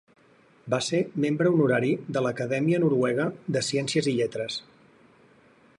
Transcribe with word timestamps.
Va 0.73 0.77
ser 0.85 1.01
membre 1.25 1.51
honorari 1.55 1.91
de 2.17 2.23
l'Acadèmia 2.27 2.81
Noruega 2.85 3.29
de 3.57 3.65
Ciències 3.69 4.09
i 4.13 4.15
Lletres. 4.21 4.57